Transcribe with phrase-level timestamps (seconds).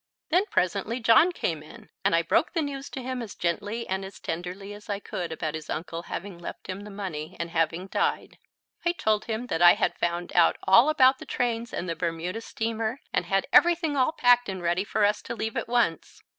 [0.29, 4.03] Then presently John came in, and I broke the news to him as gently and
[4.03, 7.85] as tenderly as I could about his uncle having left him the money and having
[7.85, 8.39] died.
[8.83, 12.41] I told him that I had found out all about the trains and the Bermuda
[12.41, 16.23] steamer, and had everything all packed and ready for us to leave at once.